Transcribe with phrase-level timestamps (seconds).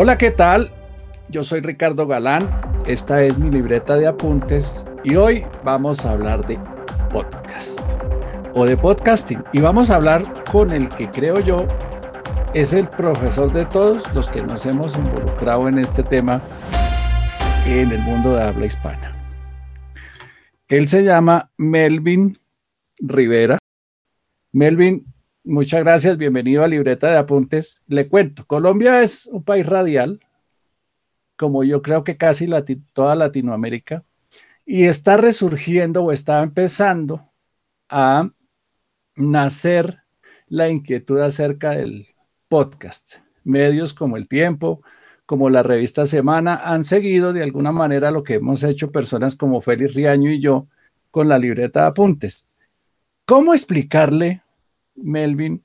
[0.00, 0.70] Hola, ¿qué tal?
[1.28, 2.48] Yo soy Ricardo Galán,
[2.86, 6.56] esta es mi libreta de apuntes y hoy vamos a hablar de
[7.12, 7.80] podcast
[8.54, 11.66] o de podcasting y vamos a hablar con el que creo yo
[12.54, 16.42] es el profesor de todos los que nos hemos involucrado en este tema
[17.66, 19.16] en el mundo de habla hispana.
[20.68, 22.38] Él se llama Melvin
[23.00, 23.58] Rivera.
[24.52, 25.12] Melvin,
[25.48, 27.82] muchas gracias, bienvenido a Libreta de Apuntes.
[27.86, 30.20] Le cuento, Colombia es un país radial,
[31.36, 32.46] como yo creo que casi
[32.92, 34.04] toda Latinoamérica,
[34.66, 37.32] y está resurgiendo o está empezando
[37.88, 38.30] a
[39.16, 40.02] nacer
[40.48, 42.08] la inquietud acerca del
[42.48, 43.16] podcast.
[43.42, 44.82] Medios como El Tiempo,
[45.24, 49.62] como la revista Semana, han seguido de alguna manera lo que hemos hecho personas como
[49.62, 50.68] Félix Riaño y yo
[51.10, 52.50] con la libreta de apuntes.
[53.24, 54.42] ¿Cómo explicarle,
[55.02, 55.64] Melvin,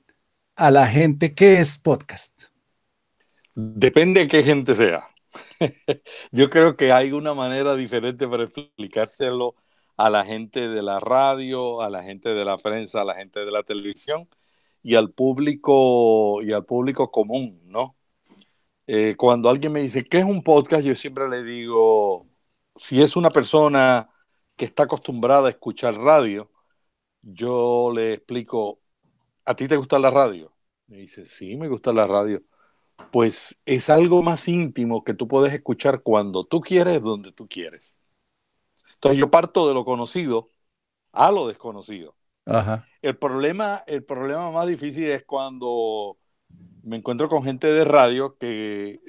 [0.56, 2.44] a la gente qué es podcast?
[3.54, 5.08] Depende de qué gente sea.
[6.32, 9.54] Yo creo que hay una manera diferente para explicárselo
[9.96, 13.44] a la gente de la radio, a la gente de la prensa, a la gente
[13.44, 14.28] de la televisión
[14.82, 17.96] y al público y al público común, ¿no?
[18.86, 22.26] Eh, cuando alguien me dice qué es un podcast, yo siempre le digo,
[22.76, 24.10] si es una persona
[24.56, 26.50] que está acostumbrada a escuchar radio,
[27.22, 28.80] yo le explico,
[29.44, 30.52] ¿a ti te gusta la radio?
[30.86, 32.42] Me dice, sí, me gusta la radio
[33.10, 37.96] pues es algo más íntimo que tú puedes escuchar cuando tú quieres, donde tú quieres.
[38.94, 40.50] Entonces yo parto de lo conocido
[41.12, 42.16] a lo desconocido.
[43.02, 46.18] El, problema, el problema más difícil es cuando
[46.82, 49.00] me encuentro con gente de radio, que,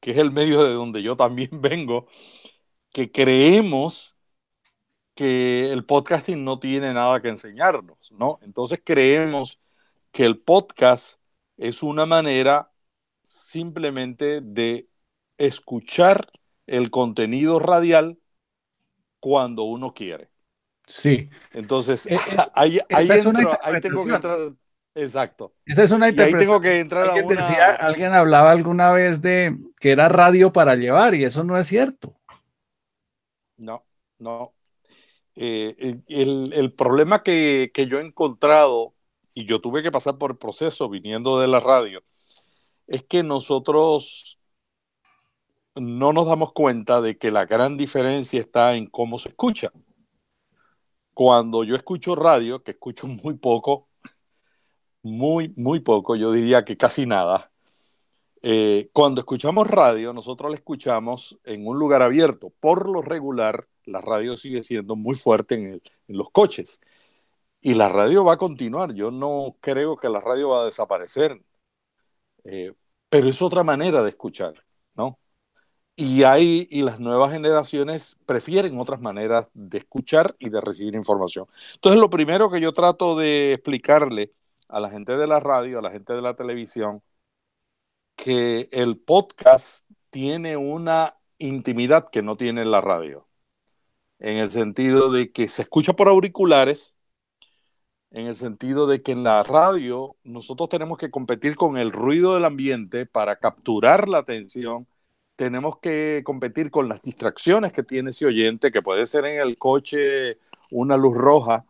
[0.00, 2.06] que es el medio de donde yo también vengo,
[2.92, 4.16] que creemos
[5.14, 8.38] que el podcasting no tiene nada que enseñarnos, ¿no?
[8.42, 9.58] Entonces creemos
[10.18, 11.20] que el podcast
[11.56, 12.72] es una manera
[13.22, 14.88] simplemente de
[15.36, 16.28] escuchar
[16.66, 18.18] el contenido radial
[19.20, 20.28] cuando uno quiere.
[20.88, 21.30] Sí.
[21.52, 22.18] Entonces, eh, eh,
[22.54, 24.52] ahí, ahí, tengo que entrar.
[24.92, 25.54] Exacto.
[25.64, 26.40] Esa es una interpretación.
[26.40, 30.74] ahí tengo que entrar ¿Alguien, a alguien hablaba alguna vez de que era radio para
[30.74, 32.18] llevar y eso no es cierto.
[33.56, 33.86] No,
[34.18, 34.52] no.
[35.36, 38.96] Eh, el, el, problema que, que yo he encontrado,
[39.34, 42.02] y yo tuve que pasar por el proceso viniendo de la radio,
[42.86, 44.38] es que nosotros
[45.74, 49.70] no nos damos cuenta de que la gran diferencia está en cómo se escucha.
[51.14, 53.88] Cuando yo escucho radio, que escucho muy poco,
[55.02, 57.50] muy, muy poco, yo diría que casi nada,
[58.42, 62.52] eh, cuando escuchamos radio, nosotros la escuchamos en un lugar abierto.
[62.60, 66.80] Por lo regular, la radio sigue siendo muy fuerte en, los coches.
[67.60, 68.94] Y la radio va a continuar.
[68.94, 71.42] Yo no creo que la radio va a desaparecer.
[72.44, 72.72] Eh,
[73.08, 74.64] pero es otra manera de escuchar,
[74.94, 75.18] ¿no?
[75.96, 81.46] Y hay, y las nuevas generaciones prefieren otras maneras de escuchar y de recibir información.
[81.74, 84.32] Entonces, lo primero que yo trato de explicarle
[84.68, 87.02] a la gente de la radio, a la gente de la televisión,
[88.16, 93.28] que el podcast tiene una intimidad que no tiene la radio,
[94.18, 96.97] en el sentido de que se escucha por auriculares,
[98.10, 102.34] en el sentido de que en la radio nosotros tenemos que competir con el ruido
[102.34, 104.86] del ambiente para capturar la atención,
[105.36, 109.58] tenemos que competir con las distracciones que tiene ese oyente, que puede ser en el
[109.58, 110.38] coche
[110.70, 111.64] una luz roja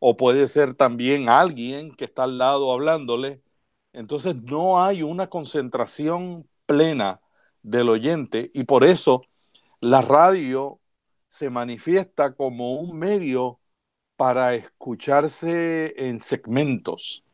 [0.00, 3.42] o puede ser también alguien que está al lado hablándole.
[3.92, 7.20] Entonces no hay una concentración plena
[7.62, 9.22] del oyente y por eso
[9.80, 10.80] la radio
[11.28, 13.59] se manifiesta como un medio
[14.20, 17.24] para escucharse en segmentos.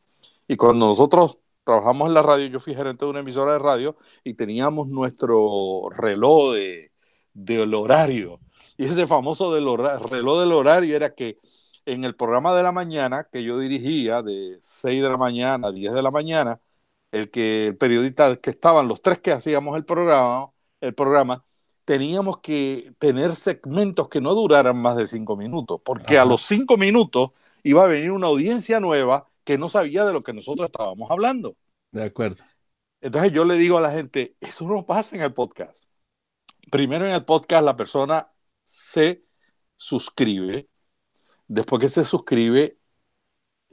[0.47, 3.97] Y cuando nosotros trabajamos en la radio, yo fui gerente de una emisora de radio
[4.23, 6.93] y teníamos nuestro reloj de,
[7.35, 8.41] del horario.
[8.77, 11.41] Y ese famoso del reloj del horario era que
[11.87, 15.73] en el programa de la mañana que yo dirigía, de 6 de la mañana a
[15.73, 16.61] 10 de la mañana,
[17.13, 21.46] el que el periodista que estaban, los tres que hacíamos el programa, el programa,
[21.87, 26.77] teníamos que tener segmentos que no duraran más de cinco minutos, porque a los cinco
[26.77, 27.31] minutos
[27.63, 31.57] iba a venir una audiencia nueva que no sabía de lo que nosotros estábamos hablando.
[31.93, 32.45] De acuerdo.
[33.01, 35.85] Entonces yo le digo a la gente, eso no pasa en el podcast.
[36.73, 38.29] Primero en el podcast la persona
[38.65, 39.25] se
[39.77, 40.69] suscribe,
[41.47, 42.79] después que se suscribe,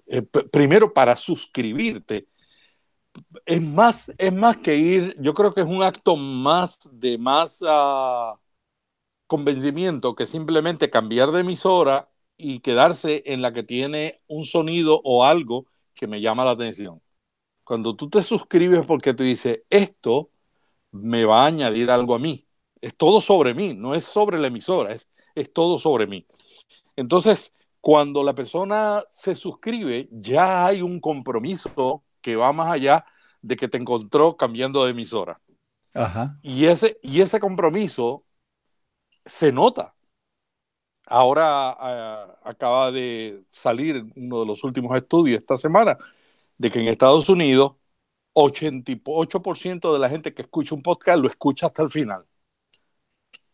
[0.05, 2.27] eh, primero para suscribirte,
[3.45, 7.61] es más, es más que ir, yo creo que es un acto más de más
[7.61, 8.37] uh,
[9.27, 15.23] convencimiento que simplemente cambiar de emisora y quedarse en la que tiene un sonido o
[15.23, 17.01] algo que me llama la atención.
[17.63, 20.31] Cuando tú te suscribes porque tú dices, esto
[20.91, 22.47] me va a añadir algo a mí.
[22.81, 26.25] Es todo sobre mí, no es sobre la emisora, es, es todo sobre mí.
[26.95, 33.05] Entonces, cuando la persona se suscribe, ya hay un compromiso que va más allá
[33.43, 35.39] de que te encontró cambiando de emisora.
[36.41, 38.25] Y, ese, y ese compromiso
[39.25, 39.93] se nota.
[41.05, 45.97] Ahora ah, acaba de salir uno de los últimos estudios esta semana
[46.57, 47.73] de que en Estados Unidos
[48.33, 52.25] 88% de la gente que escucha un podcast lo escucha hasta el final.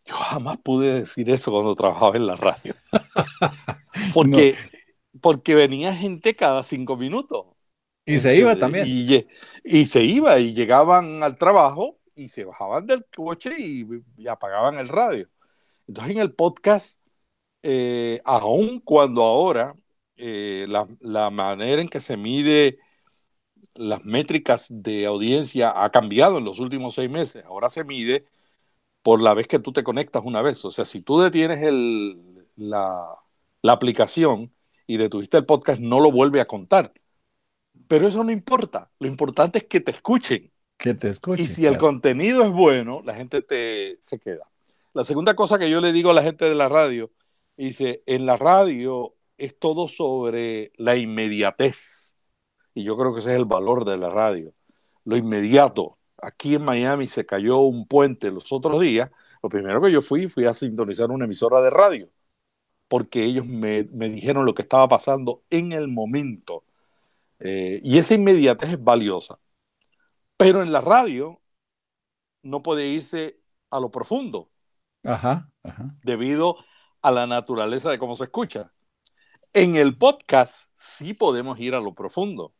[0.05, 2.75] Yo jamás pude decir eso cuando trabajaba en la radio.
[4.13, 4.55] Porque,
[5.19, 7.47] porque venía gente cada cinco minutos.
[8.13, 8.85] Y se iba también.
[9.63, 14.87] Y, se iba y llegaban al trabajo y se bajaban del coche y, apagaban el
[14.87, 15.27] radio.
[15.87, 16.99] Entonces en el podcast,
[17.63, 19.75] eh, aun cuando ahora
[20.17, 22.79] eh, la, la, manera en que se mide
[23.75, 27.45] las métricas de audiencia ha cambiado en los últimos seis meses.
[27.45, 28.25] Ahora se mide
[29.03, 30.63] por la vez que tú te conectas una vez.
[30.65, 33.15] O sea, si tú detienes el, la,
[33.61, 34.53] la aplicación
[34.87, 36.93] y detuviste el podcast, no lo vuelve a contar.
[37.89, 38.91] Pero eso no importa.
[38.99, 40.51] Lo importante es que te escuchen.
[40.77, 41.43] Que te escuchen.
[41.43, 44.47] Y si el contenido es bueno, la gente te, se queda.
[44.93, 47.11] La segunda cosa que yo le digo a la gente de la radio,
[47.57, 52.15] dice, en la radio es todo sobre la inmediatez.
[52.75, 54.53] Y yo creo que ese es el valor de la radio.
[55.03, 55.97] Lo inmediato.
[56.21, 59.09] Aquí en Miami se cayó un puente los otros días.
[59.41, 62.07] Lo primero que yo fui, fui a sintonizar una emisora de radio
[62.89, 66.65] porque ellos me, dijeron lo que estaba pasando en el momento.
[67.39, 69.39] Eh, y esa inmediatez es valiosa.
[70.37, 71.41] Pero en la radio
[72.43, 73.39] no puede irse
[73.69, 74.51] a lo profundo.
[75.03, 75.49] Ajá,
[76.03, 76.57] Debido
[77.01, 78.73] a la naturaleza de cómo se escucha.
[79.53, 82.53] En el podcast sí podemos ir a lo profundo.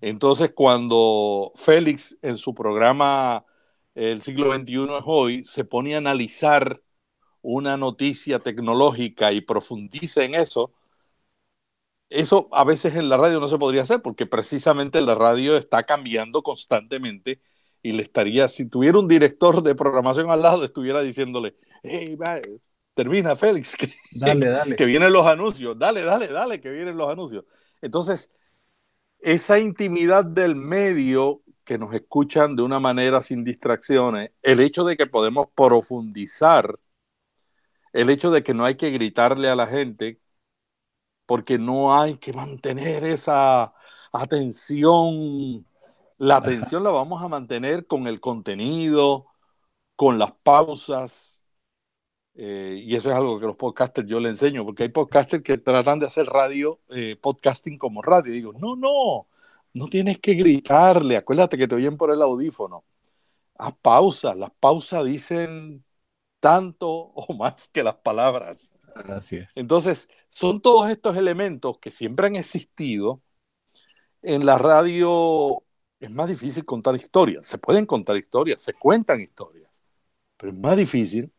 [0.00, 3.44] Entonces, cuando Félix en su programa
[3.94, 6.82] El siglo XXI es hoy se pone a analizar
[7.42, 10.72] una noticia tecnológica y profundice en eso,
[12.10, 15.84] eso a veces en la radio no se podría hacer porque precisamente la radio está
[15.84, 17.40] cambiando constantemente
[17.82, 22.18] y le estaría, si tuviera un director de programación al lado, estuviera diciéndole, hey,
[22.94, 23.94] termina Félix, que,
[24.76, 27.44] que vienen los anuncios, dale, dale, dale, que vienen los anuncios.
[27.80, 28.30] Entonces,
[29.20, 34.96] esa intimidad del medio que nos escuchan de una manera sin distracciones, el hecho de
[34.96, 36.78] que podemos profundizar
[37.92, 40.20] el hecho de que no hay que gritarle a la gente
[41.30, 43.72] porque no hay que mantener esa
[44.12, 45.64] atención.
[46.18, 49.26] La atención la vamos a mantener con el contenido,
[49.94, 51.44] con las pausas.
[52.34, 55.58] Eh, y eso es algo que los podcasters yo le enseño, porque hay podcasters que
[55.58, 58.32] tratan de hacer radio, eh, podcasting como radio.
[58.32, 59.28] Digo, no, no,
[59.74, 61.16] no tienes que gritarle.
[61.16, 62.84] Acuérdate que te oyen por el audífono.
[63.58, 64.36] Haz pausas.
[64.36, 65.84] Las pausas dicen
[66.40, 68.72] tanto o más que las palabras.
[68.94, 69.56] Así es.
[69.56, 73.22] Entonces, son todos estos elementos que siempre han existido.
[74.22, 75.62] En la radio
[75.98, 77.46] es más difícil contar historias.
[77.46, 79.70] Se pueden contar historias, se cuentan historias,
[80.36, 81.32] pero es más difícil.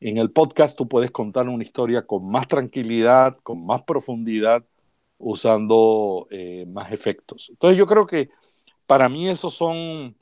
[0.00, 4.64] En el podcast tú puedes contar una historia con más tranquilidad, con más profundidad,
[5.18, 7.48] usando eh, más efectos.
[7.50, 8.28] Entonces yo creo que
[8.86, 10.16] para mí esos son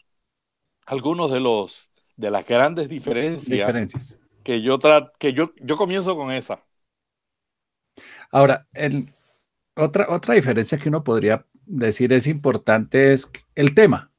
[0.87, 4.79] algunos de los de las grandes diferencias, que yo
[5.19, 6.63] que yo, yo comienzo con esa.
[8.31, 9.13] Ahora, el,
[9.75, 14.13] otra, otra diferencia que uno podría decir es importante es el tema.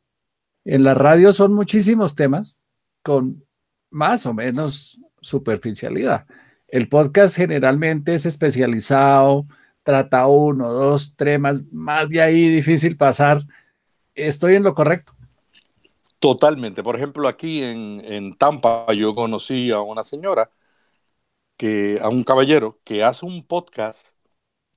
[0.65, 2.65] En la radio son muchísimos temas
[3.03, 3.45] con
[3.91, 6.25] más o menos superficialidad.
[6.67, 9.47] El podcast generalmente es especializado,
[9.83, 13.41] trata uno, dos temas, más de ahí difícil pasar.
[14.15, 15.14] ¿Estoy en lo correcto?
[16.25, 16.81] Totalmente.
[16.81, 20.49] Por ejemplo, aquí en, Tampa yo conocí a una señora,
[21.55, 24.17] que, a un caballero que hace un podcast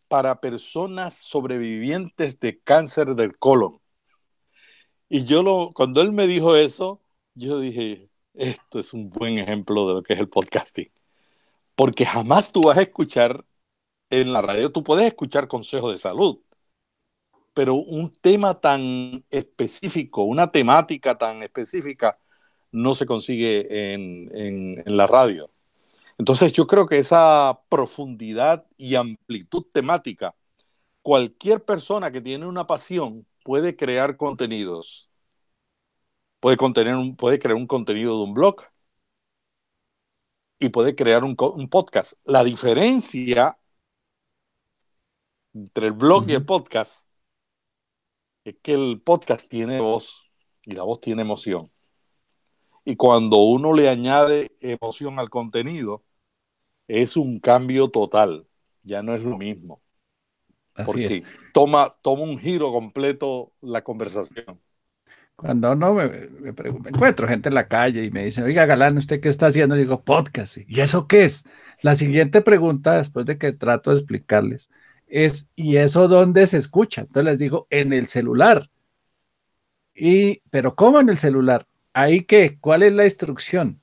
[0.09, 3.81] para personas sobrevivientes de cáncer del colon.
[5.09, 7.02] Y yo lo, cuando él me dijo eso,
[7.35, 10.90] yo dije, esto es un buen ejemplo de lo que es el podcasting.
[11.75, 13.47] Porque jamás tú vas a escuchar
[14.11, 16.40] en la radio, tú puedes escuchar consejos de salud,
[17.59, 22.17] pero un tema tan específico, una temática tan específica,
[22.71, 25.50] no se consigue en, la radio.
[26.19, 30.37] Entonces yo creo que esa profundidad y amplitud temática,
[31.03, 35.11] cualquier persona que tiene una pasión puede crear contenidos,
[36.38, 38.62] puede, contener un, puede crear un contenido de un blog
[40.61, 42.12] y puede crear un, podcast.
[42.25, 43.59] La diferencia
[45.53, 47.08] entre el blog y el podcast
[48.49, 50.31] es que el podcast tiene voz
[50.64, 51.71] y la voz tiene emoción.
[52.85, 56.05] Y cuando uno le añade emoción al contenido,
[56.87, 58.47] es un cambio total.
[58.83, 59.83] Ya no es lo mismo.
[60.87, 64.59] porque Toma, toma un giro completo la conversación.
[65.37, 66.50] Cuando no me, me,
[66.87, 69.76] encuentro gente en la calle y me dicen, oiga, Galán, ¿usted qué está haciendo?
[69.76, 70.59] Y digo, podcast.
[70.67, 71.45] ¿Y eso qué es?
[71.83, 74.71] La siguiente pregunta, después de que trato de explicarles,
[75.09, 77.03] es, ¿y eso dónde se escucha?
[77.03, 78.71] Entonces les digo, en el celular.
[79.95, 81.67] Y, pero ¿cómo en el celular?
[81.93, 82.59] ¿Ahí qué?
[82.61, 83.81] ¿Cuál es la instrucción?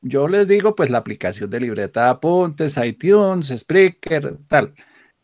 [0.00, 4.74] Yo les digo, pues la aplicación de libreta de apuntes, iTunes, Spreaker, tal.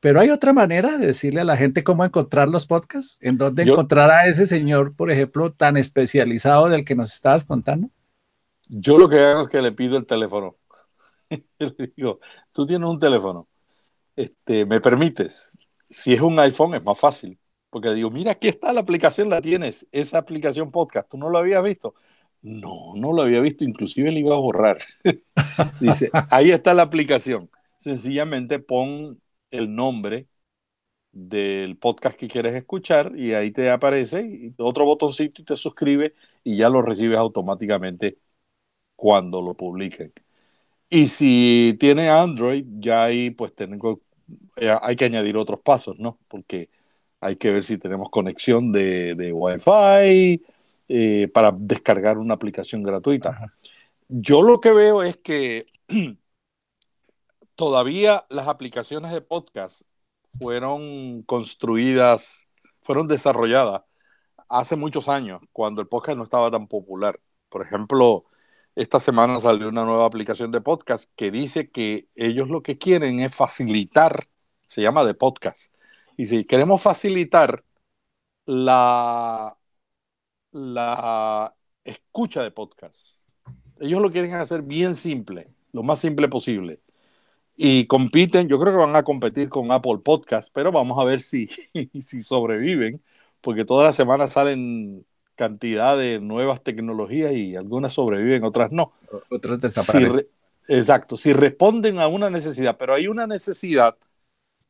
[0.01, 3.65] Pero hay otra manera de decirle a la gente cómo encontrar los podcasts, en dónde
[3.65, 7.91] encontrar a ese señor, por ejemplo, tan especializado del que nos estabas contando.
[8.71, 10.57] Yo lo que hago es que le pido el teléfono.
[11.59, 12.21] le digo,
[12.53, 13.49] tú tienes un teléfono,
[14.17, 15.57] este, ¿me permites?
[15.85, 17.39] Si es un iPhone es más fácil,
[17.71, 21.39] porque digo, mira, aquí está la aplicación, la tienes, esa aplicación podcast, ¿tú no lo
[21.39, 21.95] habías visto?
[22.43, 24.79] No, no lo había visto, inclusive le iba a borrar.
[25.81, 27.51] Dice, ahí está la aplicación.
[27.79, 30.29] Sencillamente pon el nombre
[31.13, 36.15] del podcast que quieres escuchar y ahí te aparece y otro botoncito y te suscribe
[36.45, 38.19] y ya lo recibes automáticamente
[38.97, 40.13] cuando lo publiquen.
[40.91, 44.01] Y si tiene Android, ya ahí pues tengo,
[44.57, 46.19] eh, hay que añadir otros pasos, ¿no?
[46.27, 46.69] Porque
[47.21, 50.43] hay que ver si tenemos conexión de, de Wi-Fi
[50.89, 53.55] eh, para descargar una aplicación gratuita.
[54.09, 55.67] Yo lo que veo es que
[57.55, 59.83] todavía las aplicaciones de podcast
[60.39, 62.47] fueron construidas,
[62.83, 63.83] fueron desarrolladas
[64.49, 67.21] hace muchos años, cuando el podcast no estaba tan popular.
[67.49, 68.25] Por ejemplo,
[68.77, 73.21] esta semana salió una nueva aplicación de podcast que dice que ellos lo que quieren
[73.21, 74.29] es facilitar,
[74.67, 75.75] se llama de podcast,
[76.17, 77.65] y si queremos facilitar
[78.47, 79.57] la,
[80.53, 83.29] la escucha de podcast.
[83.81, 86.81] Ellos lo quieren hacer bien simple, lo más simple posible
[87.63, 91.21] y compiten, yo creo que van a competir con Apple Podcast, pero vamos a ver
[91.21, 91.47] si,
[92.01, 93.03] si sobreviven,
[93.43, 95.05] porque todas las semanas salen
[95.41, 98.93] cantidad de nuevas tecnologías y algunas sobreviven, otras no.
[99.31, 100.29] Otras desaparecen.
[100.69, 103.97] exacto, si responden a una necesidad, pero hay una necesidad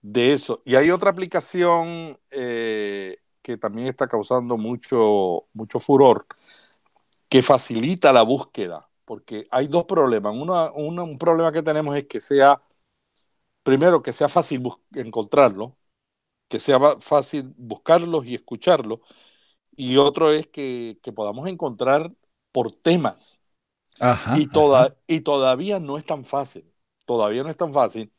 [0.00, 0.62] de eso.
[0.64, 6.24] Y hay otra aplicación eh, que también está causando mucho, mucho furor,
[7.28, 10.32] que facilita la búsqueda, porque hay dos problemas.
[10.36, 12.62] Uno, un problema que tenemos es que sea
[13.64, 14.62] primero, que sea fácil
[14.94, 15.76] encontrarlo,
[16.46, 19.00] que sea fácil buscarlos y escucharlos,
[19.72, 22.12] y otro es que, podamos encontrar
[22.52, 23.40] por temas.
[24.36, 26.72] y, toda, y todavía no es tan fácil,
[27.04, 28.12] todavía no es tan fácil,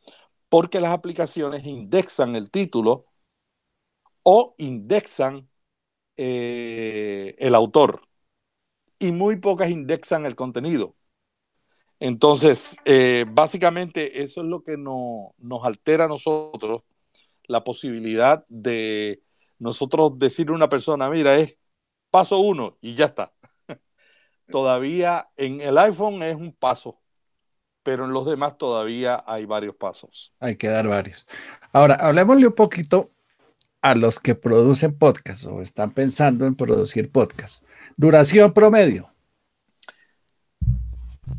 [0.50, 3.06] porque las aplicaciones indexan el título
[4.24, 5.50] o indexan
[6.18, 8.08] eh, el autor,
[9.00, 10.96] y muy pocas indexan el contenido.
[12.00, 16.84] Entonces, eh, básicamente eso es lo que nos altera a nosotros
[17.46, 19.22] la posibilidad de
[19.62, 21.58] nosotros decirle a una persona, mira, es
[22.10, 23.34] paso uno y ya está.
[24.50, 27.00] todavía en el iPhone es un paso,
[27.84, 30.34] pero en los demás todavía hay varios pasos.
[30.40, 31.28] Hay que dar varios.
[31.72, 33.12] Ahora, hablemosle un poquito
[33.82, 37.64] a los que producen podcast o están pensando en producir podcast.
[37.96, 39.12] Duración promedio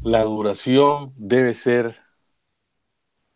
[0.03, 2.01] la duración debe ser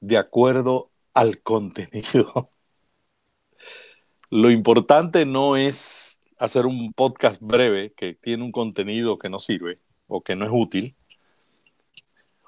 [0.01, 2.51] de acuerdo al contenido.
[4.37, 9.81] Lo importante no es hacer un podcast breve que tiene un contenido que no sirve
[10.09, 10.95] o que no es útil,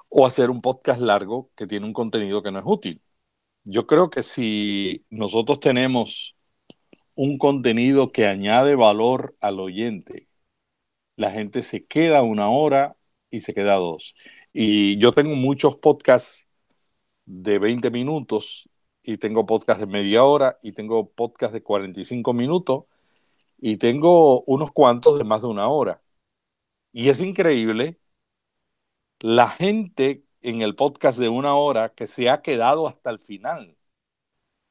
[0.07, 3.01] o hacer un podcast largo que tiene un contenido que no es útil.
[3.63, 6.37] Yo creo que si nosotros tenemos
[7.15, 10.27] un contenido que añade valor al oyente,
[11.15, 12.97] la gente se queda una hora
[13.31, 14.13] y se queda dos.
[14.53, 16.47] Y yo tengo muchos podcasts
[17.25, 18.69] de 20 minutos
[19.03, 22.85] y tengo podcasts de media hora y tengo podcasts de 45 minutos
[23.57, 26.01] y tengo unos cuantos de más de una hora.
[26.91, 27.99] Y es increíble
[29.19, 33.77] la gente en el podcast de una hora que se ha quedado hasta el final.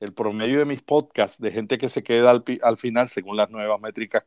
[0.00, 3.80] El promedio de mis podcasts de gente que se queda al, final, según las nuevas
[3.80, 4.24] métricas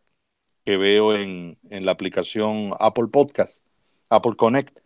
[0.65, 3.65] que veo en, en la aplicación Apple Podcast,
[4.10, 4.77] Apple Connect,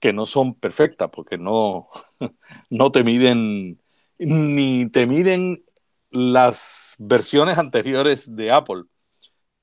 [0.00, 1.88] que no son perfectas porque no,
[2.70, 3.80] no te miden
[4.18, 5.64] ni te miden
[6.10, 8.84] las versiones anteriores de Apple.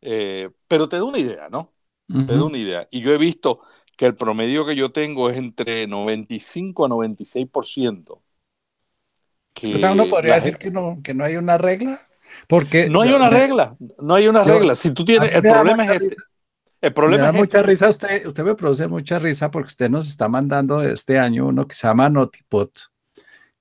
[0.02, 1.74] Eh, pero te da una idea, ¿no?
[2.08, 2.88] Te da una idea.
[2.92, 3.62] Y yo he visto
[3.98, 8.22] que el promedio que yo tengo es entre 95 a 96%.
[9.54, 12.08] Que o sea, uno podría decir que, no, que no hay una regla.
[12.48, 14.76] Porque no hay una regla, no hay una regla.
[14.76, 16.16] Si tú tienes, el problema es este
[16.82, 20.08] El problema me da mucha risa, usted, usted me produce mucha risa porque usted nos
[20.08, 22.92] está mandando de este año uno que se llama Notipot,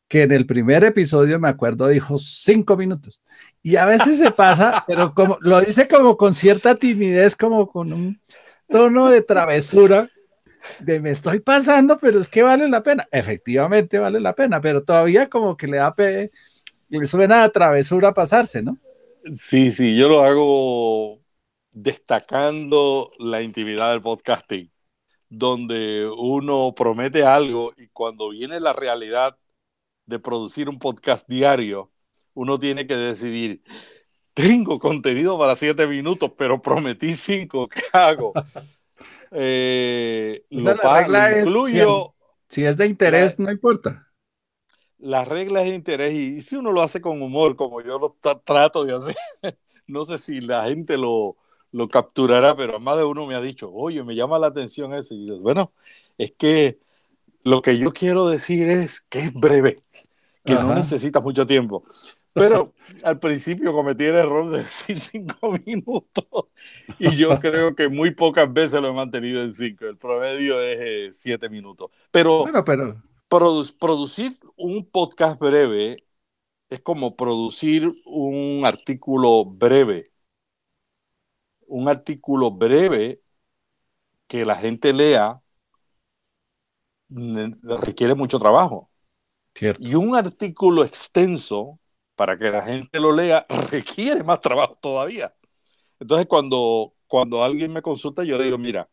[0.08, 3.20] que en el primer episodio, me acuerdo, dijo cinco minutos.
[3.62, 7.92] Y a veces se pasa, pero como lo dice como con cierta timidez, como con
[7.92, 8.20] un
[8.68, 10.08] tono de travesura,
[10.80, 13.06] de me estoy pasando, pero es que vale la pena.
[13.10, 16.30] Efectivamente vale la pena, pero todavía como que le da pe
[16.88, 18.78] le suena a travesura pasarse, ¿no?
[19.34, 21.20] Sí, sí, yo lo hago
[21.72, 24.70] destacando la intimidad del podcasting,
[25.28, 29.36] donde uno promete algo y cuando viene la realidad
[30.06, 31.90] de producir un podcast diario,
[32.34, 33.62] uno tiene que decidir,
[34.34, 38.32] tengo contenido para siete minutos, pero prometí cinco, ¿qué hago?
[39.36, 42.14] Eh, lo pago, incluyo.
[42.48, 44.08] si, es de interés, no importa.
[44.96, 48.84] Las reglas de interés, y, si uno lo hace con humor, como yo lo trato
[48.84, 49.16] de hacer,
[49.88, 51.36] no sé si la gente lo,
[51.72, 55.12] lo capturará, pero más de uno me ha dicho, oye, me llama la atención eso.
[55.12, 55.72] Y yo, bueno,
[56.16, 56.78] es que
[57.44, 59.82] lo que yo quiero decir es que es breve,
[60.44, 61.84] que no necesita mucho tiempo.
[62.34, 62.74] Pero
[63.04, 66.46] al principio cometí el error de decir cinco minutos
[66.98, 69.86] y yo creo que muy pocas veces lo he mantenido en cinco.
[69.86, 71.90] El promedio es eh, siete minutos.
[72.10, 73.00] Pero, pero...
[73.78, 76.04] producir un podcast breve
[76.68, 80.10] es como producir un artículo breve.
[81.66, 83.20] Un artículo breve
[84.26, 85.43] que la gente lea
[87.08, 88.90] requiere mucho trabajo.
[89.78, 91.80] Y un artículo extenso
[92.16, 95.34] para que la gente lo lea requiere más trabajo todavía.
[96.00, 98.88] Entonces, cuando, cuando alguien me consulta, yo le digo, mira,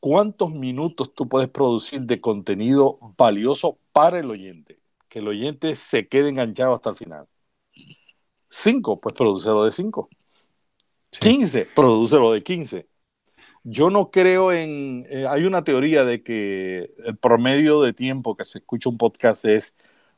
[0.00, 4.80] ¿cuántos minutos tú puedes producir de contenido valioso para el oyente?
[5.08, 7.28] Que el oyente se quede enganchado hasta el final.
[8.50, 10.08] Cinco, pues producelo de cinco.
[11.10, 12.88] Quince, producelo de quince.
[13.64, 15.06] Yo no creo en...
[15.10, 19.44] Eh, hay una teoría de que el promedio de tiempo que se escucha un podcast
[19.44, 19.74] es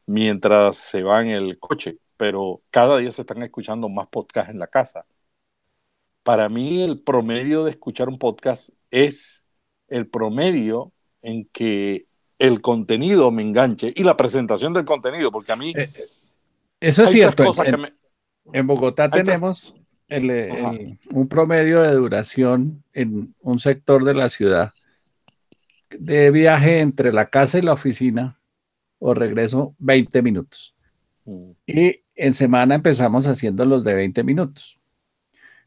[0.06, 4.58] mientras se va en el coche, pero cada día se están escuchando más podcasts en
[4.58, 5.06] la casa.
[6.22, 9.44] Para mí el promedio de escuchar un podcast es
[9.88, 12.06] el promedio en que
[12.38, 15.72] el contenido me enganche y la presentación del contenido, porque a mí...
[15.76, 16.04] Eh, eh,
[16.80, 17.44] eso es cierto.
[18.52, 19.74] En, Bogotá tenemos
[21.12, 24.72] un promedio de duración en un sector de la ciudad
[25.90, 28.38] de viaje entre la casa y la oficina
[28.98, 30.74] o regreso 20 minutos.
[31.24, 31.50] Mm.
[31.66, 34.78] Y en semana empezamos haciendo los de 20 minutos.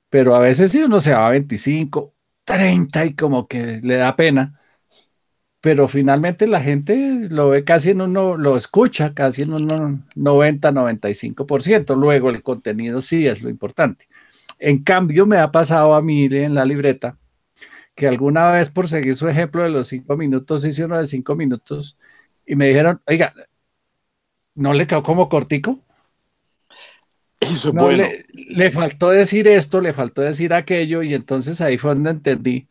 [0.10, 4.16] Pero a veces si uno se va a 25, 30 y como que le da
[4.16, 4.60] pena.
[5.60, 10.72] Pero finalmente la gente lo ve casi en uno, lo escucha casi en un 90,
[10.72, 11.96] 95%.
[11.96, 14.08] Luego el contenido sí es lo importante.
[14.66, 17.18] En cambio, me ha pasado a mí en la libreta
[17.96, 21.36] que alguna vez, por seguir su ejemplo de los cinco minutos, hice uno de cinco
[21.36, 21.98] minutos
[22.46, 23.34] y me dijeron, oiga,
[24.56, 25.80] ¿no le quedó como cortico?
[27.42, 28.06] Eso es bueno.
[28.32, 32.66] Le, faltó decir esto, le faltó decir aquello, y entonces ahí fue donde entendí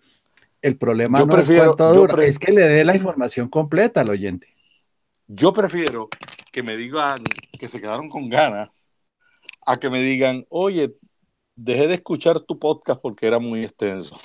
[0.63, 4.49] el problema no es cuánto dura, es que le dé la información completa al oyente.
[5.27, 6.09] Yo prefiero
[6.51, 7.19] que me digan
[7.59, 8.87] que se quedaron con ganas
[9.67, 10.95] a que me digan, oye,
[11.55, 14.17] dejé de escuchar tu podcast porque era muy extenso.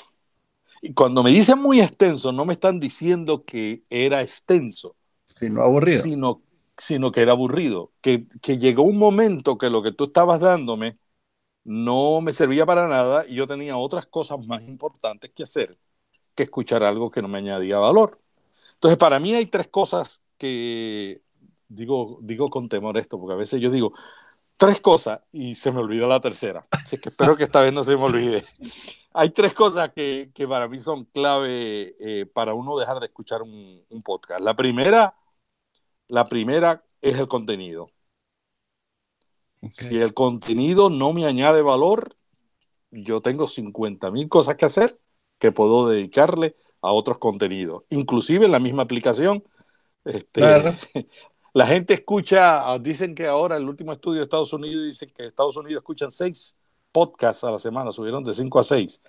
[0.81, 6.01] Y cuando me dicen muy extenso, no me están diciendo que era extenso, sino aburrido.
[6.01, 6.41] Sino,
[6.77, 7.91] sino que era aburrido.
[8.01, 10.97] Que, que llegó un momento que lo que tú estabas dándome
[11.63, 15.77] no me servía para nada y yo tenía otras cosas más importantes que hacer
[16.37, 18.21] que escuchar algo que no me añadía valor.
[18.75, 21.21] Entonces, para mí hay tres cosas que
[21.67, 23.93] digo, digo con temor esto, porque a veces yo digo
[24.57, 26.67] tres cosas y se me olvida la tercera.
[26.71, 28.43] Así que espero que esta vez no se me olvide.
[29.13, 33.41] Hay tres cosas que, que para mí son clave eh, para uno dejar de escuchar
[33.41, 34.41] un, un podcast.
[34.41, 35.15] La primera
[36.07, 37.89] la primera es el contenido.
[39.71, 42.15] Si el contenido no me añade valor,
[42.91, 44.99] yo tengo 50 mil cosas que hacer
[45.39, 47.83] que puedo dedicarle a otros contenidos.
[47.89, 49.43] Inclusive en la misma aplicación,
[50.05, 50.41] este,
[51.53, 55.57] la gente escucha, dicen que ahora el último estudio de Estados Unidos dicen que Estados
[55.57, 56.55] Unidos escuchan seis
[56.91, 59.01] podcasts a la semana, subieron de cinco a seis.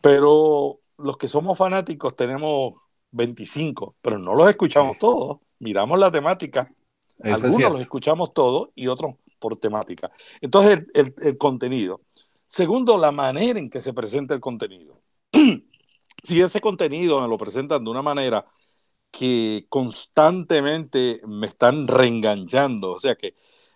[0.00, 2.74] Pero los que somos fanáticos tenemos
[3.12, 6.72] 25, pero no los escuchamos todos miramos la temática,
[7.22, 10.10] algunos los escuchamos todos y otros por temática.
[10.40, 12.00] Entonces, el, contenido.
[12.48, 15.00] Segundo, la manera en que se presenta el contenido.
[16.24, 18.44] si ese contenido me lo presentan de una manera
[19.10, 23.34] que constantemente me están reenganchando, o sea que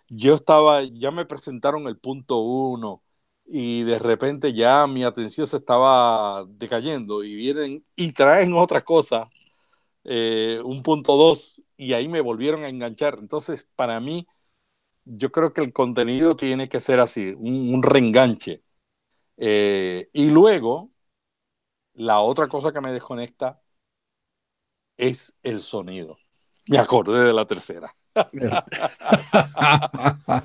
[0.09, 3.03] yo estaba, ya me presentaron el punto uno
[3.45, 9.29] y de repente ya mi atención se estaba decayendo y vienen y traen otra cosa,
[10.05, 13.17] eh, un punto dos, y ahí me volvieron a enganchar.
[13.19, 14.27] Entonces, para mí,
[15.05, 18.63] yo creo que el contenido tiene que ser así, un, reenganche.
[19.37, 20.91] Eh, y luego,
[21.93, 23.61] la otra cosa que me desconecta
[24.97, 26.17] es el sonido.
[26.67, 27.95] Me acordé de la tercera.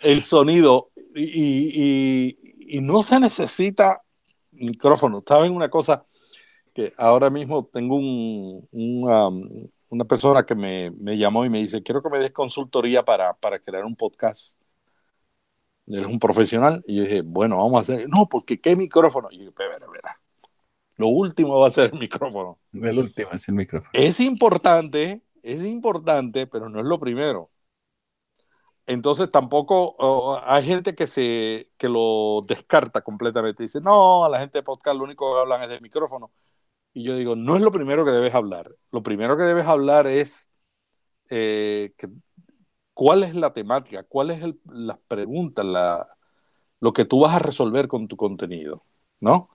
[0.00, 0.90] el sonido.
[1.14, 2.36] Y,
[2.82, 4.02] no se necesita
[4.52, 5.22] micrófono.
[5.26, 6.04] ¿Saben una cosa?
[6.74, 12.02] Que ahora mismo tengo un, um, una persona que me, llamó y me dice, quiero
[12.02, 14.58] que me des consultoría para, para crear un podcast.
[15.86, 16.82] Eres un profesional.
[16.86, 18.08] Y yo dije, bueno, vamos a hacer.
[18.08, 19.28] No, porque ¿qué micrófono?
[19.30, 20.20] Y yo dije, verá, verá.
[20.98, 22.58] Lo último va a ser el micrófono.
[22.72, 23.90] El último es el micrófono.
[23.92, 27.50] Es importante, es importante, pero no es lo primero.
[28.86, 33.62] Entonces tampoco hay gente que se que lo descarta completamente.
[33.62, 36.32] Dice, no, a la gente de podcast lo único que hablan es del micrófono.
[36.94, 38.74] Y yo digo, no es lo primero que debes hablar.
[38.90, 40.48] Lo primero que debes hablar es
[41.30, 41.92] eh,
[42.94, 46.06] cuál es la temática, cuáles son las preguntas, la,
[46.80, 48.84] lo que tú vas a resolver con tu contenido,
[49.20, 49.50] ¿no?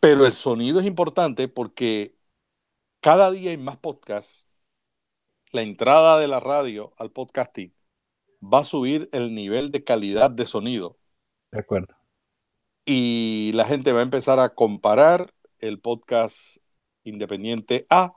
[0.00, 2.16] Pero el sonido es importante porque
[3.00, 4.46] cada día hay más podcasts.
[5.52, 7.74] La entrada de la radio al podcasting
[8.42, 10.98] va a subir el nivel de calidad de sonido.
[11.52, 11.94] De acuerdo.
[12.86, 16.56] Y la gente va a empezar a comparar el podcast
[17.04, 18.14] independiente A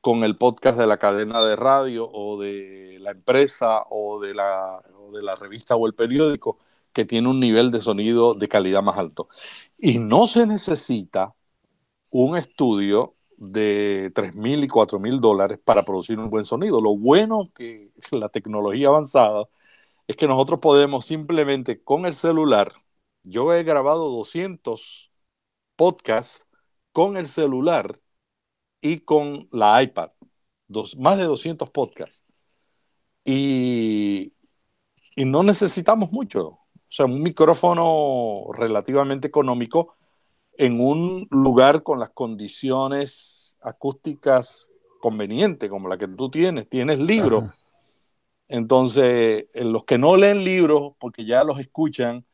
[0.00, 4.82] con el podcast de la cadena de radio o de la empresa o de la,
[5.12, 6.58] de la revista o el periódico
[6.94, 9.28] que tiene un nivel de sonido de calidad más alto.
[9.78, 11.34] Y no se necesita
[12.10, 16.80] un estudio de 3 mil y 4 mil dólares para producir un buen sonido.
[16.80, 19.48] Lo bueno que la tecnología avanzada
[20.08, 22.72] es que nosotros podemos simplemente con el celular,
[23.24, 25.12] yo he grabado 200
[25.76, 26.46] podcasts
[26.92, 28.00] con el celular
[28.80, 30.10] y con la iPad,
[30.68, 32.24] dos, más de 200 podcasts.
[33.24, 34.34] Y,
[35.16, 36.60] y no necesitamos mucho.
[36.94, 39.96] O sea, un micrófono relativamente económico
[40.56, 46.68] en un lugar con las condiciones acústicas convenientes, como la que tú tienes.
[46.68, 47.46] Tienes libros.
[48.46, 52.24] Entonces, los que no leen libros, porque ya los escuchan,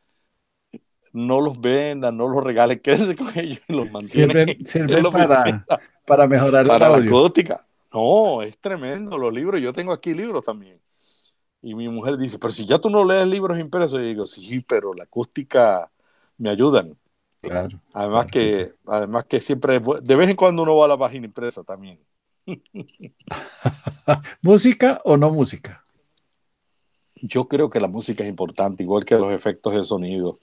[1.14, 4.58] no los vendan, no los regalen, quédense con ellos y los mantienen.
[4.66, 5.64] Sirven, para,
[6.04, 7.62] para, mejorar para la acústica.
[7.94, 9.58] No, es tremendo los libros.
[9.58, 10.78] Yo tengo aquí libros también.
[11.62, 14.64] Y mi mujer dice, pero si ya tú no lees libros impresos, y digo, sí,
[14.66, 15.90] pero la acústica
[16.38, 16.96] me ayudan.
[17.40, 17.80] Claro.
[17.92, 21.62] Además que, además que siempre, de vez en cuando uno va a la página impresa
[21.62, 21.98] también.
[24.42, 25.84] ¿Música o no música?
[27.16, 30.38] Yo creo que la música es importante, igual que los efectos de sonido.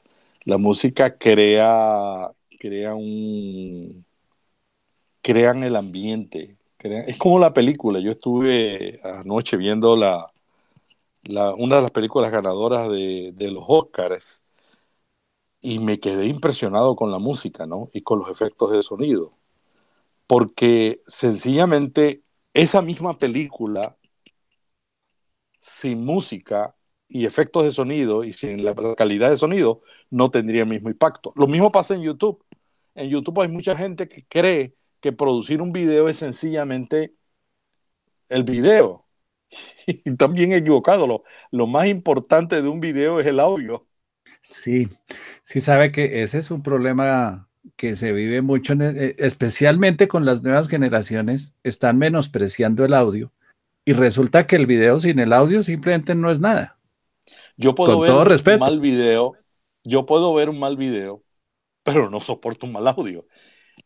[0.45, 4.05] La música crea, crea un,
[5.21, 6.57] crean el ambiente.
[6.79, 7.99] es como la película.
[7.99, 10.31] Yo estuve anoche viendo la,
[11.27, 14.41] una de las películas ganadoras de, de, los Oscars
[15.61, 17.89] y me quedé impresionado con la música, ¿no?
[17.93, 19.33] Y con los efectos de sonido.
[20.27, 23.97] Porque sencillamente esa misma película
[25.61, 26.75] sin música
[27.07, 31.33] y efectos de sonido y sin la calidad de sonido no tendría el mismo impacto.
[31.35, 32.43] Lo mismo pasa en YouTube.
[32.95, 37.15] En YouTube hay mucha gente que cree que producir un video es sencillamente
[38.29, 39.06] el video.
[39.87, 41.07] Y también equivocado.
[41.07, 43.87] Lo, lo más importante de un video es el audio.
[44.41, 44.89] Sí,
[45.43, 50.43] sí sabe que ese es un problema que se vive mucho, e, especialmente con las
[50.43, 53.31] nuevas generaciones, están menospreciando el audio
[53.85, 56.77] y resulta que el video sin el audio simplemente no es nada.
[57.55, 59.33] Yo puedo ver un mal video,
[59.83, 61.23] yo puedo ver un mal video,
[61.83, 63.25] pero no soporto un mal audio.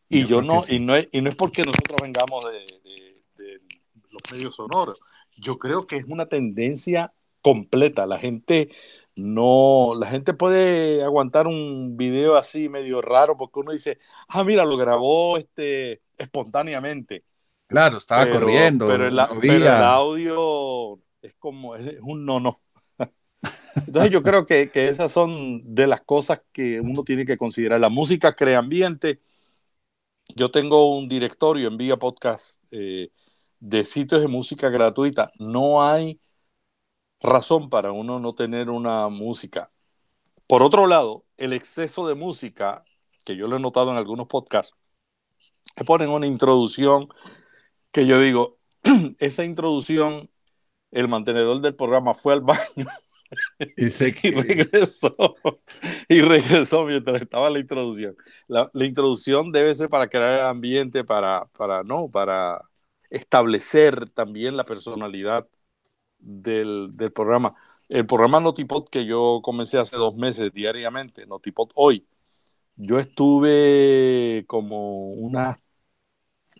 [0.08, 3.62] Y yo, no, y no, es, y no es porque nosotros vengamos de,
[4.10, 5.00] los medios sonoros.
[5.36, 8.06] Yo creo que es una tendencia completa.
[8.06, 8.70] La gente
[9.16, 14.64] no, la gente puede aguantar un video así medio raro porque uno dice, ah, mira,
[14.64, 17.24] lo grabó este espontáneamente.
[17.66, 18.86] Claro, estaba corriendo.
[18.86, 22.60] Pero el, pero el, audio es como, es un no, no.
[23.86, 27.80] Entonces yo creo que, esas son de las cosas que uno tiene que considerar.
[27.80, 29.20] La música crea ambiente.
[30.34, 33.10] Yo tengo un directorio en Vía Podcast eh,
[33.62, 35.30] de sitios de música gratuita.
[35.38, 36.20] No hay
[37.20, 39.70] razón para uno no tener una música.
[40.48, 42.84] Por otro lado, el exceso de música,
[43.24, 44.74] que yo lo he notado en algunos podcasts,
[45.76, 47.08] que ponen una introducción
[47.92, 48.58] que yo digo,
[49.20, 50.30] esa introducción,
[50.90, 52.86] el mantenedor del programa fue al baño
[53.76, 53.88] Y,
[54.30, 55.16] regresó.
[56.08, 58.16] Y regresó mientras estaba la introducción.
[58.48, 62.60] La, introducción debe ser para crear ambiente, para, para, no, para
[63.12, 65.48] establecer también la personalidad
[66.18, 67.54] del, del programa.
[67.88, 72.06] El programa Notipod que yo comencé hace dos meses diariamente, Notipod hoy,
[72.76, 75.58] yo estuve como unas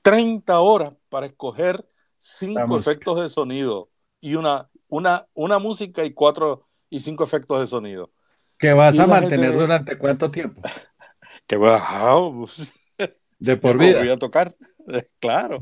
[0.02, 1.86] 30 horas para escoger
[2.18, 7.66] cinco efectos de sonido y una, una, una música y cuatro y cinco efectos de
[7.66, 8.12] sonido.
[8.58, 10.62] ¿Que vas a mantener durante cuánto tiempo?
[11.46, 12.48] Que wow,
[13.38, 13.98] de por vida.
[14.00, 14.54] Voy a tocar,
[15.20, 15.60] claro.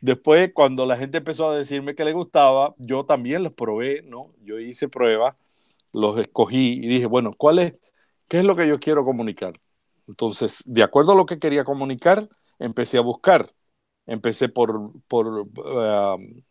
[0.00, 4.32] Después, cuando la gente empezó a decirme que le gustaba, yo también los probé, ¿no?
[4.42, 5.36] Yo hice pruebas,
[5.92, 7.80] los escogí y dije, bueno, ¿cuál es,
[8.28, 9.54] qué es lo que yo quiero comunicar?
[10.06, 12.28] Entonces, de acuerdo a lo que quería comunicar,
[12.58, 13.52] empecé a buscar.
[14.06, 16.42] Empecé por, por um,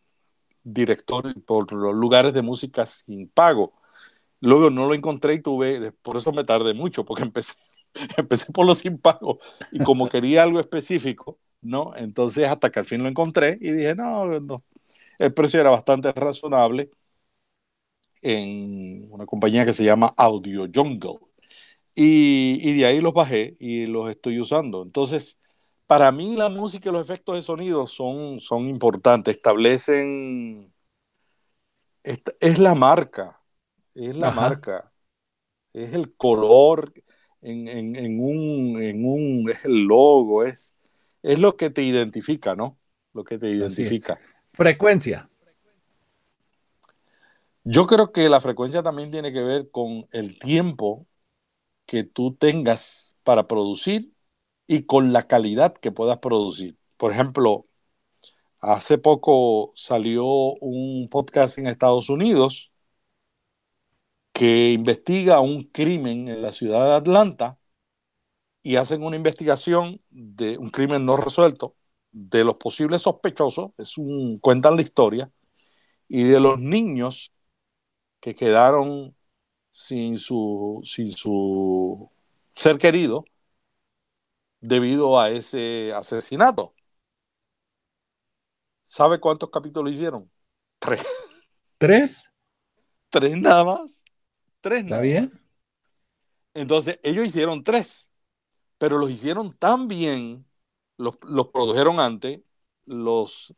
[0.62, 3.72] director, por lugares de música sin pago.
[4.40, 7.54] Luego no lo encontré y tuve, por eso me tardé mucho, porque empecé,
[8.16, 9.40] empecé por los sin pago
[9.72, 11.94] y como quería algo específico, ¿no?
[11.96, 14.64] Entonces hasta que al fin lo encontré y dije, no, no,
[15.18, 16.90] el precio era bastante razonable
[18.22, 21.18] en una compañía que se llama Audio Jungle.
[21.94, 24.82] Y, y de ahí los bajé y los estoy usando.
[24.82, 25.38] Entonces,
[25.86, 30.72] para mí la música y los efectos de sonido son, son importantes, establecen,
[32.02, 33.40] es, la marca,
[33.94, 34.92] es la marca,
[35.72, 36.92] es el color
[37.42, 40.74] en, en, un, en un, es el logo, es,
[41.22, 42.78] es lo que te identifica, ¿no?
[43.12, 44.18] Lo que te identifica.
[44.52, 45.28] Frecuencia.
[47.64, 51.06] Yo creo que la frecuencia también tiene que ver con el tiempo
[51.86, 54.12] que tú tengas para producir
[54.66, 56.78] y con la calidad que puedas producir.
[56.96, 57.66] Por ejemplo,
[58.60, 62.72] hace poco salió un podcast en Estados Unidos
[64.32, 67.58] que investiga un crimen en la ciudad de Atlanta
[68.68, 71.74] y hacen una investigación de un crimen no resuelto
[72.12, 75.32] de los posibles sospechosos, es un cuentan la historia
[76.06, 77.32] y de los niños
[78.20, 79.16] que quedaron
[79.70, 82.10] sin su sin su
[82.54, 83.24] ser querido
[84.60, 86.74] debido a ese asesinato.
[88.84, 90.30] ¿Sabe cuántos capítulos hicieron?
[90.78, 91.06] Tres.
[91.78, 92.30] ¿Tres?
[93.08, 94.04] Tres nada más.
[94.60, 95.30] Tres ¿Está bien?
[96.52, 98.07] Entonces, ellos hicieron tres,
[98.78, 100.46] pero los hicieron tan bien,
[100.96, 102.40] los, los produjeron antes,
[102.84, 103.54] los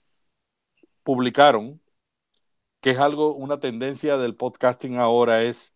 [1.03, 1.81] publicaron,
[2.81, 5.73] que es algo, una tendencia del podcasting ahora es,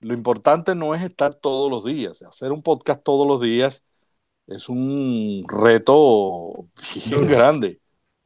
[0.00, 3.84] lo importante no es estar todos los días, hacer un podcast todos los días
[4.46, 6.68] es un reto
[7.06, 7.80] bien grande.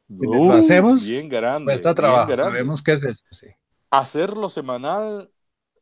[0.07, 1.05] ¿Lo hacemos?
[1.05, 1.71] Bien grande.
[1.71, 3.23] Cuesta trabajo, sabemos qué es eso.
[3.89, 5.31] Hacerlo semanal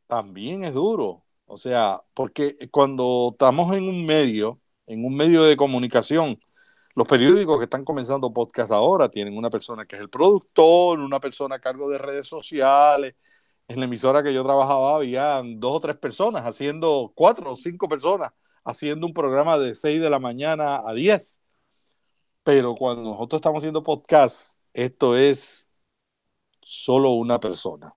[0.06, 1.24] también es duro.
[1.48, 6.38] O sea, porque cuando estamos en un medio, en un medio de comunicación,
[6.94, 11.20] los periódicos que están comenzando podcast ahora tienen una persona que es el productor, una
[11.20, 13.14] persona a cargo de redes sociales.
[13.66, 17.88] En la emisora que yo trabajaba había dos o tres personas haciendo, cuatro o cinco
[17.88, 18.30] personas
[18.64, 21.40] haciendo un programa de 6 de la mañana a 10.
[22.42, 25.66] Pero cuando nosotros estamos haciendo podcast, esto es
[26.60, 27.94] solo una persona.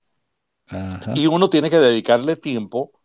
[1.16, 3.01] Y uno tiene que dedicarle tiempo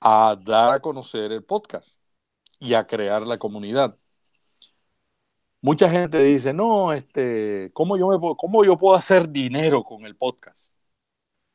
[0.00, 2.00] a dar a conocer el podcast
[2.58, 3.98] y a crear la comunidad.
[5.60, 10.16] Mucha gente dice, no, este, ¿cómo yo, me, ¿cómo yo puedo hacer dinero con el
[10.16, 10.74] podcast?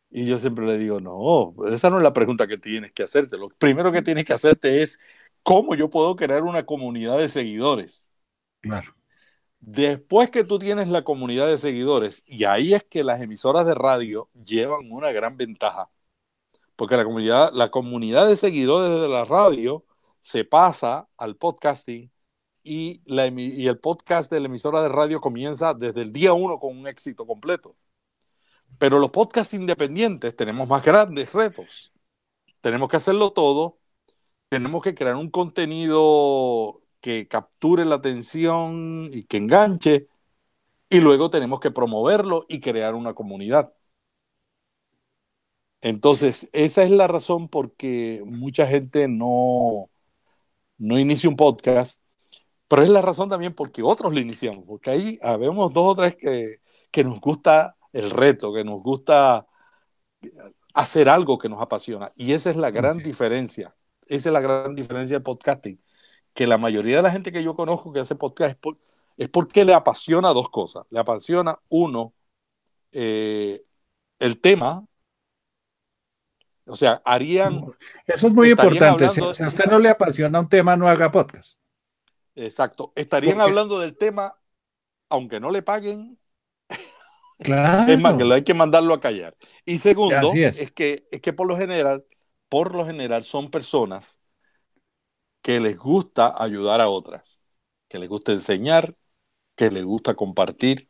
[0.10, 3.38] Y yo siempre le digo, no, esa no es la pregunta que tienes que hacerte.
[3.38, 4.99] Lo primero que tienes que hacerte es
[5.43, 8.10] cómo yo puedo crear una comunidad de seguidores.
[8.62, 8.95] Claro.
[9.60, 13.75] Después que tú tienes la comunidad de seguidores, y ahí es que las emisoras de
[13.75, 15.89] radio llevan una gran ventaja,
[16.80, 19.86] porque la comunidad, la comunidad de seguidores de la radio
[20.22, 22.10] se pasa al podcasting
[22.63, 26.88] y, el podcast de la emisora de radio comienza desde el día uno con un
[26.88, 27.76] éxito completo.
[28.78, 31.92] Pero los podcasts independientes tenemos más grandes retos.
[32.62, 33.80] Tenemos que hacerlo todo
[34.50, 40.08] tenemos que crear un contenido que capture la atención y que enganche,
[40.89, 43.74] y luego tenemos que promoverlo y crear una comunidad.
[45.82, 49.89] Entonces, esa es la razón por que mucha gente no,
[50.78, 52.02] no inicia un podcast,
[52.68, 56.15] pero es la razón también porque otros lo iniciamos, porque ahí habemos dos o tres
[56.18, 56.62] que,
[56.92, 59.48] que nos gusta el reto, que nos gusta
[60.74, 63.76] hacer algo que nos apasiona, y esa es la gran diferencia
[64.10, 65.82] esa es la gran diferencia del podcasting,
[66.34, 68.60] que la mayoría de la gente que yo conozco que hace podcast
[69.18, 70.86] es, porque le apasiona dos cosas.
[70.92, 72.13] Le apasiona, uno,
[72.92, 73.63] eh,
[74.20, 74.86] el tema,
[76.69, 77.65] O sea, harían...
[78.05, 79.10] Eso es muy importante.
[79.10, 81.60] Si, a usted no le apasiona un tema, no haga podcast.
[82.36, 82.93] Exacto.
[82.95, 84.36] Estarían hablando del tema,
[85.10, 86.17] aunque no le paguen.
[87.39, 87.91] Claro.
[87.91, 89.36] Es más, que hay que mandarlo a callar.
[89.65, 90.71] Y segundo, es.
[90.71, 92.05] que, es que por lo general,
[92.49, 94.19] por lo general son personas
[95.41, 97.41] que les gusta ayudar a otras,
[97.88, 98.95] que les gusta enseñar,
[99.55, 100.89] que les gusta compartir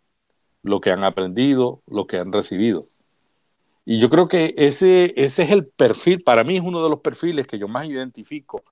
[0.63, 2.89] lo que han aprendido, lo que han recibido.
[3.91, 6.99] Y yo creo que ese, ese es el perfil, para mí es uno de los
[6.99, 8.63] perfiles que yo más identifico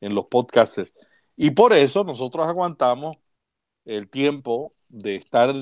[0.00, 0.90] en los podcasters.
[1.36, 3.18] Y por eso nosotros aguantamos
[3.84, 5.54] el tiempo de estar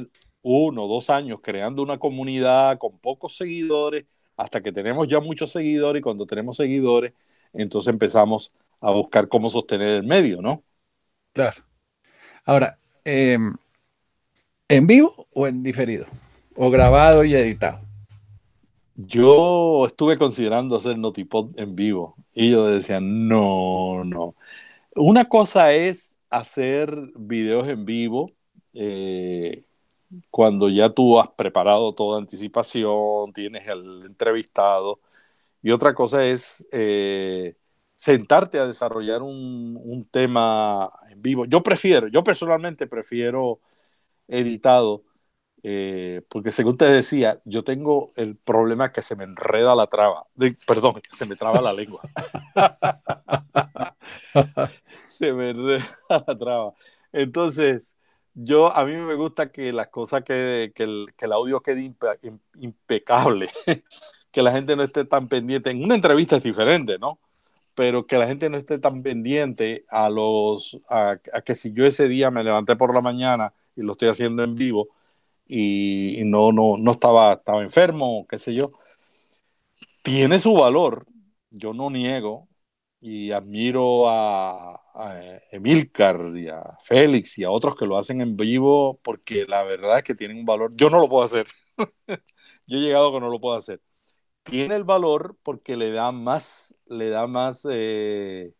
[0.43, 4.05] uno o dos años creando una comunidad con pocos seguidores
[4.37, 7.15] hasta que tenemos ya muchos seguidores y cuando tenemos seguidores,
[7.53, 10.63] entonces empezamos a buscar cómo sostener el medio, ¿no?
[11.33, 11.65] Claro.
[12.45, 13.57] Ahora, em,
[14.69, 16.07] ¿en vivo o en diferido?
[16.55, 17.81] ¿O grabado y editado?
[18.97, 24.37] Yo estuve considerando hacer Notipod en vivo y yo decía, no, no.
[24.97, 28.31] Una cosa es hacer videos en vivo
[28.75, 29.65] eh,
[30.31, 35.01] cuando ya tú has preparado toda anticipación, tienes el entrevistado,
[35.63, 37.57] y otra cosa es eh,
[37.97, 41.47] sentarte a desarrollar un, un, tema en vivo.
[41.47, 43.61] Yo prefiero, yo personalmente prefiero
[44.29, 45.05] editado
[45.67, 50.27] eh, porque según te decía, yo tengo el problema que se me enreda la traba,
[50.67, 52.03] perdón, que se me traba la lengua.
[55.07, 56.75] se me enreda la traba.
[57.13, 57.95] Entonces,
[58.35, 61.95] yo, a mí me gusta que las cosas, que, el, audio quede
[62.61, 63.49] impecable,
[64.33, 65.71] que la gente no esté tan pendiente.
[65.71, 67.19] En una entrevista es diferente, ¿no?
[67.75, 72.07] Pero que la gente no esté tan pendiente a los, a que si yo ese
[72.07, 74.89] día me levanté por la mañana y lo estoy haciendo en vivo,
[75.47, 78.71] y, no, no, no estaba, estaba enfermo, qué sé yo.
[80.03, 81.07] Tiene su valor,
[81.51, 82.49] yo no niego,
[83.01, 88.37] y admiro a, a Emilcar y a Félix y a otros que lo hacen en
[88.37, 90.75] vivo porque la verdad es que tienen un valor.
[90.75, 91.47] Yo no lo puedo hacer.
[92.09, 93.81] yo he llegado que no lo puedo hacer.
[94.43, 98.55] Tiene el valor porque le da más, le da más, eh,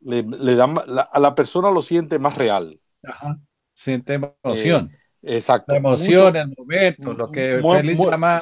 [0.00, 0.22] le,
[0.54, 0.64] da,
[1.12, 2.80] a la persona lo siente más real.
[3.02, 3.38] Ajá.
[3.74, 4.90] Siente emoción.
[5.22, 5.72] Exacto.
[5.72, 8.40] La emoción, el momento, lo que Félix llama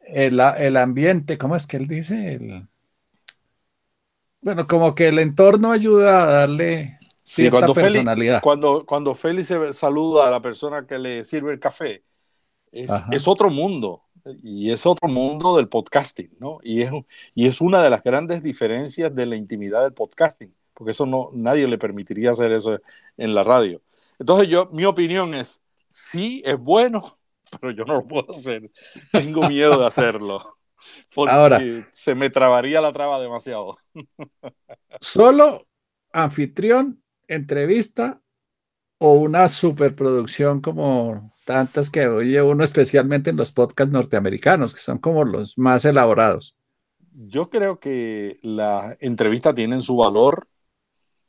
[0.00, 2.34] el, el, ambiente, ¿cómo es que él dice?
[2.34, 2.68] El,
[4.40, 8.40] bueno, como que el entorno ayuda a darle cierta cuando personalidad.
[8.40, 12.04] cuando, cuando Félix saluda a la persona que le sirve el café,
[12.70, 14.02] es, es, otro mundo.
[14.42, 16.58] Y es otro mundo del podcasting, ¿no?
[16.62, 16.90] Y es,
[17.34, 21.30] y es una de las grandes diferencias de la intimidad del podcasting, porque eso no,
[21.32, 22.78] nadie le permitiría hacer eso
[23.16, 23.80] en la radio.
[24.18, 27.18] Entonces yo, mi opinión es, sí es bueno,
[27.60, 28.70] pero yo no lo puedo hacer.
[29.12, 30.58] Tengo miedo de hacerlo.
[31.14, 31.60] Porque Ahora,
[31.92, 33.76] se me trabaría la traba demasiado.
[35.00, 35.66] Solo
[36.12, 38.20] anfitrión, entrevista
[38.98, 44.98] o una superproducción como tantas que oye uno, especialmente en los podcasts norteamericanos, que son
[44.98, 46.56] como los más elaborados.
[47.12, 50.46] Yo creo que la entrevista tienen su valor,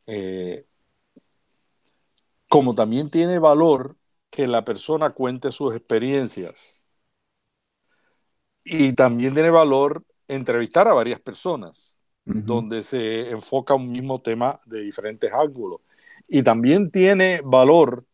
[0.08, 0.65] eh,
[2.48, 3.95] como también tiene valor
[4.30, 6.86] que la persona cuente sus experiencias.
[8.63, 14.82] Y también tiene valor entrevistar a varias personas, donde se enfoca un mismo tema de
[14.82, 15.82] diferentes ángulos.
[16.28, 18.06] Y también tiene valor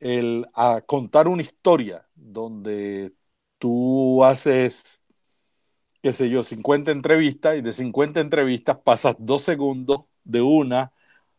[0.00, 3.12] el a contar una historia, donde
[3.58, 5.02] tú haces,
[6.02, 10.92] qué sé yo, 50 entrevistas y de 50 entrevistas pasas dos segundos de una,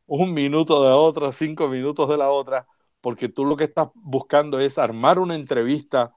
[0.08, 2.68] un minuto de otra, cinco minutos de la otra,
[3.02, 6.14] porque tú lo que estás buscando es armar una entrevista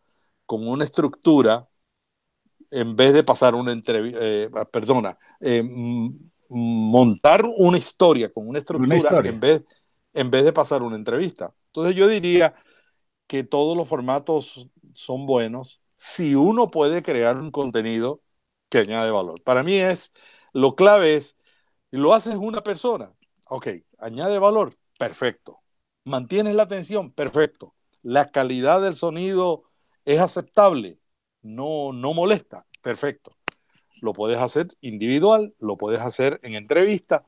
[0.47, 1.69] con una estructura
[2.71, 5.63] en vez de pasar una entrevista, eh, perdona, eh,
[6.49, 9.65] montar una historia con una estructura En, vez,
[10.15, 11.55] en vez de pasar una entrevista.
[11.67, 12.55] Entonces yo diría
[13.27, 18.23] que todos los formatos son buenos si uno puede crear un contenido
[18.69, 19.41] que añade valor.
[19.43, 20.13] Para mí es,
[20.53, 21.37] lo clave es,
[21.91, 23.13] lo haces una persona,
[23.49, 23.69] ok,
[23.99, 25.62] añade valor, perfecto
[26.05, 27.13] ¿Mantienes la atención?
[27.13, 27.75] Perfecto.
[28.03, 29.65] ¿La calidad del sonido
[30.05, 30.99] es aceptable?
[31.43, 32.67] No, no molesta.
[32.83, 33.31] Perfecto.
[34.01, 37.27] Lo puedes hacer individual, lo puedes hacer en entrevista,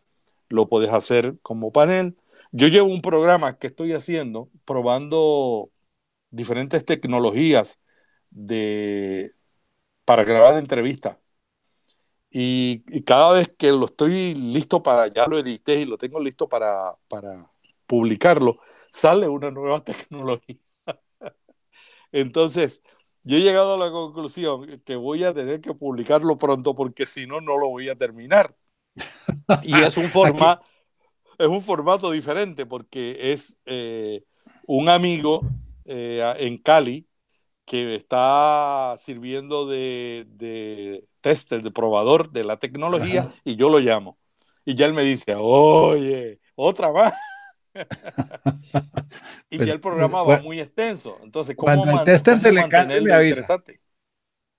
[0.48, 2.16] lo puedes hacer como panel.
[2.52, 5.70] Yo llevo un programa que estoy haciendo probando
[6.30, 7.78] diferentes tecnologías
[8.30, 9.30] de,
[10.04, 11.18] para grabar entrevistas.
[12.30, 16.18] Y, y, cada vez que lo estoy listo para, ya lo edité y lo tengo
[16.18, 17.48] listo para, para
[17.86, 18.58] publicarlo,
[18.90, 20.58] sale una nueva tecnología.
[22.12, 22.82] Entonces,
[23.24, 27.26] yo he llegado a la conclusión que voy a tener que publicarlo pronto porque si
[27.26, 28.54] no, no lo voy a terminar.
[29.62, 30.64] Y es un formato,
[31.38, 34.22] es un formato diferente porque es eh,
[34.66, 35.40] un amigo
[35.86, 37.08] eh, en Cali
[37.64, 44.18] que está sirviendo de, de, tester, de probador de la tecnología y yo lo llamo.
[44.64, 47.14] Y ya él me dice, oye, otra más.
[49.50, 51.18] y pues, ya el programa va muy extenso.
[51.22, 53.62] Entonces, ¿cómo cuando el tester se le canse, me avisa.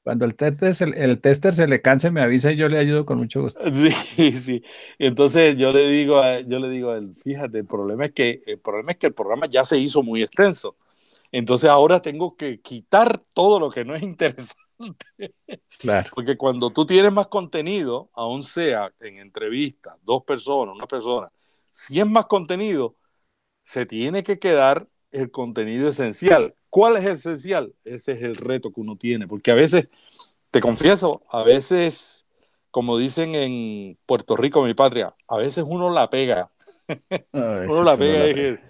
[0.04, 3.18] Cuando el tester, el, tester se le canse, me avisa y yo le ayudo con
[3.18, 3.60] mucho gusto.
[3.74, 4.64] Sí, sí.
[5.00, 8.44] Entonces yo le digo a, yo le digo a él, fíjate, el problema es que
[8.46, 10.76] el problema es que el programa ya se hizo muy extenso.
[11.32, 14.56] Entonces ahora tengo que quitar todo lo que no es interesante.
[15.80, 16.10] Claro.
[16.14, 21.32] Porque cuando tú tienes más contenido, aún sea en entrevistas, dos personas, una persona,
[21.72, 22.96] si es más contenido,
[23.66, 26.54] se tiene que quedar el contenido esencial.
[26.70, 27.74] ¿Cuál es esencial?
[27.84, 29.90] Ese es el reto que uno tiene, porque a veces,
[30.52, 32.26] te confieso, a veces,
[32.70, 36.52] como dicen en Puerto Rico, mi patria, a veces uno la pega.
[37.34, 38.62] uno la pega.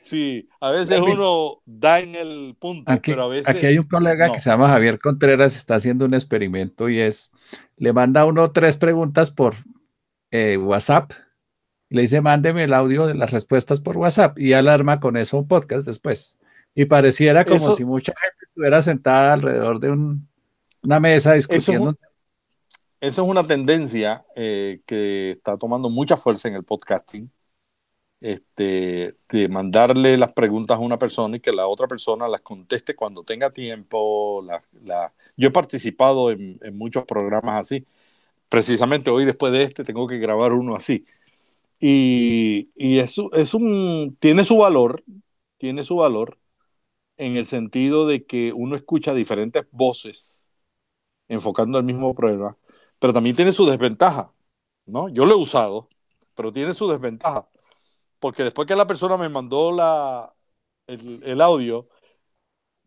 [0.00, 3.48] sí, a veces uno da en el punto, aquí, pero a veces.
[3.48, 7.30] Aquí hay un colega que se llama Javier Contreras, está haciendo un experimento y es:
[7.76, 9.54] le manda uno tres preguntas por
[10.32, 11.12] eh, WhatsApp
[11.92, 15.46] le dice, mándeme el audio de las respuestas por WhatsApp y alarma con eso un
[15.46, 16.38] podcast después.
[16.74, 21.94] Y pareciera como si mucha gente estuviera sentada alrededor de una mesa discutiendo.
[22.98, 27.30] Eso, es una tendencia eh, que está tomando mucha fuerza en el podcasting.
[28.20, 32.94] Este, de mandarle las preguntas a una persona y que la otra persona las conteste
[32.94, 34.42] cuando tenga tiempo.
[34.82, 37.84] La, Yo he participado en, en muchos programas así.
[38.48, 41.04] Precisamente hoy, después de este, tengo que grabar uno así
[41.82, 45.04] y, y eso es un, tiene su valor,
[45.58, 46.38] tiene su valor
[47.18, 50.48] en el sentido de que uno escucha diferentes voces
[51.28, 52.56] enfocando el mismo problema,
[52.98, 54.32] pero también tiene su desventaja,
[54.86, 55.08] ¿no?
[55.10, 55.88] Yo lo he usado,
[56.34, 57.48] pero tiene su desventaja,
[58.20, 60.34] porque después que la persona me mandó la,
[60.86, 61.88] el, el audio,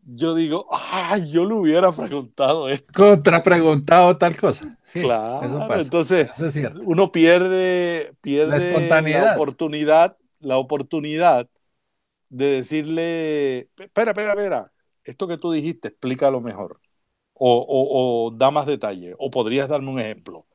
[0.08, 2.92] yo digo, ay, yo le hubiera preguntado esto.
[2.94, 4.78] Contrapreguntado tal cosa.
[4.92, 6.28] claro, entonces
[6.84, 11.48] uno pierde, pierde la, oportunidad, la oportunidad
[12.28, 16.80] de decirle, espera, espera, espera, esto que tú dijiste, explícalo mejor.
[17.38, 20.46] O, da más detalle, o podrías darme un ejemplo.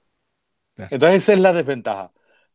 [0.78, 2.12] Entonces esa es la desventaja.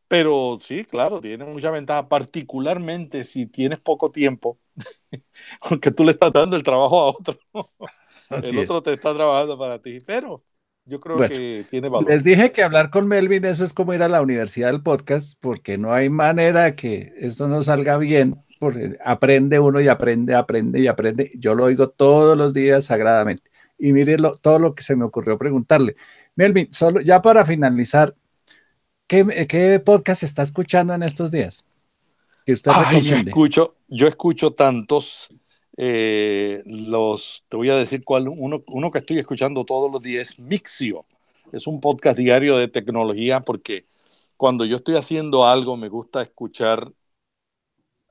[0.07, 4.59] Pero sí, claro, tiene mucha ventaja, particularmente si tienes poco tiempo,
[5.69, 7.39] porque tú le estás dando el trabajo a otro.
[8.29, 10.43] el otro te está trabajando para ti, pero
[10.85, 12.09] yo creo que tiene valor.
[12.09, 15.37] Les dije que hablar con Melvin, eso es como ir a la universidad del podcast,
[15.41, 20.79] porque no hay manera que esto no salga bien, porque aprende uno y aprende, aprende
[20.79, 21.31] y aprende.
[21.35, 23.49] Yo lo oigo todos los días sagradamente.
[23.77, 25.95] Y mire todo lo que se me ocurrió preguntarle.
[26.35, 28.15] Melvin, solo ya para finalizar,
[29.07, 31.63] ¿Qué, podcast está escuchando en estos días?
[32.47, 32.71] Que usted
[33.03, 35.27] yo escucho, yo escucho tantos.
[35.75, 40.29] Eh, los, te voy a decir cuál, uno, uno que estoy escuchando todos los días
[40.29, 41.05] es Mixio.
[41.51, 43.85] Es un podcast diario de tecnología porque
[44.37, 46.89] cuando yo estoy haciendo algo me gusta escuchar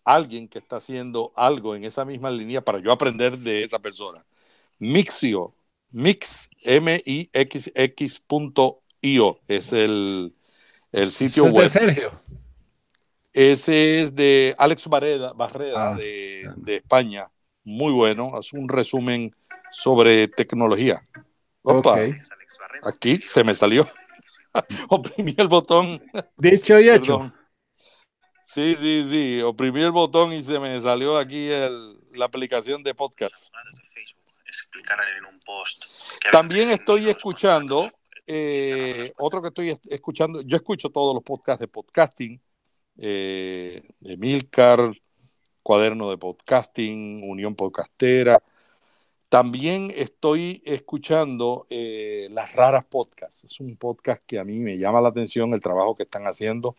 [0.05, 3.79] a alguien que está haciendo algo en esa misma línea para yo aprender de esa
[3.79, 4.23] persona.
[4.79, 5.55] Mixio,
[5.93, 8.23] mix, M-I-X-X
[9.49, 10.35] es el,
[10.93, 11.63] el sitio web.
[11.63, 12.26] de Sergio.
[13.37, 17.31] Ese es de Alex Barreda, Barreda ah, de, España.
[17.65, 18.31] Muy bueno.
[18.35, 19.37] Hace un resumen
[19.71, 21.07] sobre tecnología.
[21.61, 21.99] Opa,
[22.83, 23.87] aquí se me salió.
[24.89, 26.03] Oprimí el botón.
[26.39, 27.31] Dicho y hecho.
[28.47, 29.43] Sí, sí, sí.
[29.43, 31.51] Oprimí el botón y se me salió aquí
[32.15, 33.53] la aplicación de podcast.
[36.33, 37.93] También estoy escuchando
[38.27, 42.41] eh, otro que estoy escuchando, yo escucho todos los podcasts de podcasting,
[42.99, 44.93] eh, Emilcar,
[45.63, 48.43] Cuaderno de Podcasting, Unión Podcastera.
[49.29, 53.45] También estoy escuchando eh, Las Raras Podcasts.
[53.45, 56.77] Es un podcast que a mí me llama la atención el trabajo que están haciendo.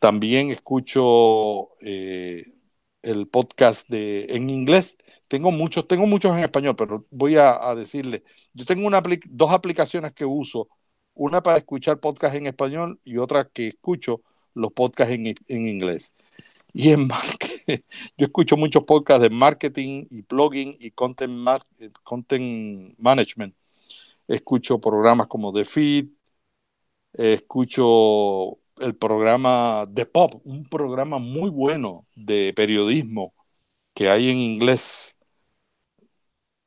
[0.00, 2.54] También escucho eh,
[3.02, 4.96] el podcast de, en inglés
[5.32, 8.22] tengo muchos, tengo muchos en español, pero voy a, decirle,
[8.52, 10.68] yo tengo una dos aplicaciones que uso,
[11.14, 14.20] una para escuchar podcast en español y otra que escucho
[14.54, 16.12] los podcasts en, inglés.
[16.72, 17.08] Y en
[18.16, 21.32] yo escucho muchos podcasts de marketing y blogging y content,
[22.02, 23.54] content management.
[24.28, 26.06] Escucho programas como The Feed,
[27.12, 33.34] escucho el programa The Pop, un programa muy bueno de periodismo
[33.94, 35.14] que hay en inglés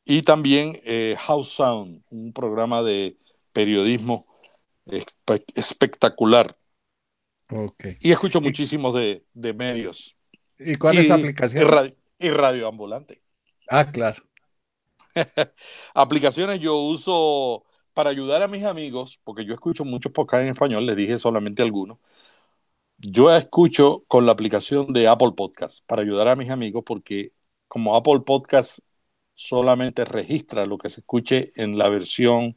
[0.05, 3.17] y también eh, House Sound, un programa de
[3.51, 4.27] periodismo
[5.55, 6.55] espectacular.
[7.49, 7.97] Okay.
[8.01, 10.15] Y escucho muchísimos de, de medios.
[10.57, 11.63] ¿Y cuál es la aplicación?
[11.63, 13.21] Y radio, y radio ambulante.
[13.69, 14.23] Ah, claro.
[15.93, 20.85] Aplicaciones yo uso para ayudar a mis amigos, porque yo escucho muchos podcasts en español,
[20.85, 21.99] les dije solamente algunos.
[22.97, 27.33] Yo escucho con la aplicación de Apple Podcast para ayudar a mis amigos, porque
[27.67, 28.79] como Apple Podcast
[29.35, 32.55] solamente registra lo que se escuche en la versión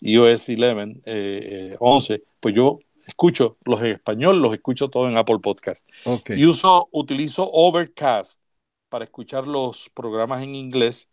[0.00, 5.38] iOS 11, eh, 11 pues yo escucho los en español, los escucho todo en Apple
[5.40, 5.88] Podcast.
[6.04, 6.40] Okay.
[6.40, 8.40] Y uso, utilizo Overcast
[8.88, 11.08] para escuchar los programas en inglés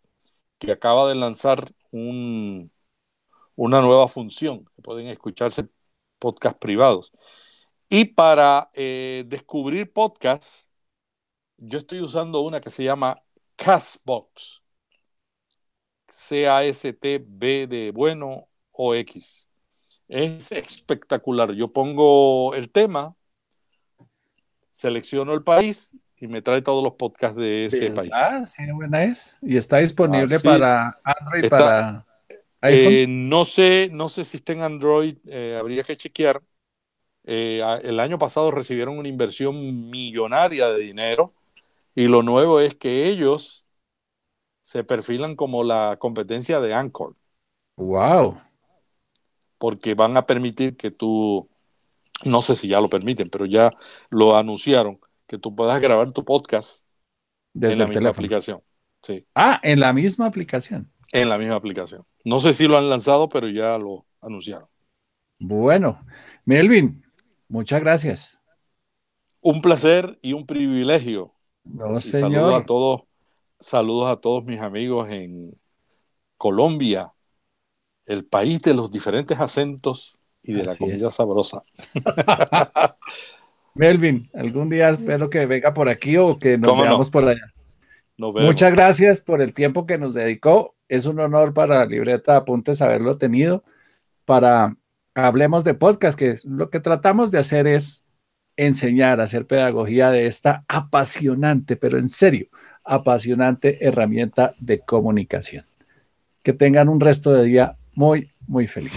[0.58, 2.70] que acaba de lanzar un,
[3.56, 5.68] una nueva función, que pueden escucharse
[6.18, 7.12] podcasts privados.
[7.88, 10.68] Y para eh, descubrir podcasts,
[11.56, 13.22] yo estoy usando una que se llama
[13.56, 14.62] Castbox.
[16.12, 19.48] C-A-S-T-B de bueno o X.
[20.12, 21.52] Es espectacular.
[21.52, 23.16] Yo pongo el tema,
[24.74, 28.10] selecciono el país y me trae todos los podcasts de ese país.
[28.12, 29.38] Ah, sí, buena es.
[29.40, 32.06] Y está disponible para Android, está, para
[32.60, 32.92] iPhone.
[32.92, 36.42] Eh, no sé, no sé si está en Android, eh, habría que chequear.
[37.24, 41.32] Eh, el año pasado recibieron una inversión millonaria de dinero
[41.94, 43.64] y lo nuevo es que ellos
[44.60, 47.14] se perfilan como la competencia de Anchor.
[47.76, 48.42] Wow.
[49.62, 51.48] Porque van a permitir que tú,
[52.24, 53.72] no sé si ya lo permiten, pero ya
[54.10, 56.86] lo anunciaron, que tú puedas grabar tu podcast
[57.54, 58.10] Desde en la misma teléfono.
[58.10, 58.62] aplicación.
[59.02, 60.92] Sí, Ah, en la misma aplicación.
[61.12, 62.04] en la misma aplicación.
[62.24, 64.68] No sé si lo han lanzado, pero ya lo anunciaron.
[65.38, 66.04] Bueno,
[66.44, 67.04] Melvin,
[67.48, 68.38] muchas gracias.
[69.40, 71.34] Un placer y un privilegio.
[71.64, 72.66] No, Y saludos a señor.
[72.66, 73.02] todos,
[73.60, 75.58] saludos a todos mis amigos en
[76.36, 77.12] Colombia,
[78.06, 81.14] el país de los diferentes acentos y de la comida es.
[81.14, 81.62] sabrosa.
[83.74, 87.46] Melvin, algún día espero que venga por aquí o que nos veamos por allá.
[88.18, 88.52] Nos vemos.
[88.52, 90.74] Muchas gracias por el tiempo que nos dedicó.
[90.88, 93.64] Es un honor para Libreta de Apuntes haberlo tenido
[94.24, 94.76] para
[95.14, 98.04] Hablemos de Podcast, que lo que tratamos de hacer es
[98.56, 102.48] enseñar, hacer pedagogía de esta apasionante, pero en serio,
[102.84, 105.64] apasionante herramienta de comunicación.
[106.42, 108.92] Que tengan un resto de día muy, muy feliz.